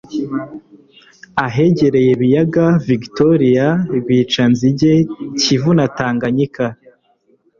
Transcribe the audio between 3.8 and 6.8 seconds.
Rwicanzige, Kivu na Tanganyika